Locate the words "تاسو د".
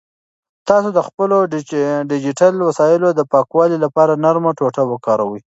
0.67-0.99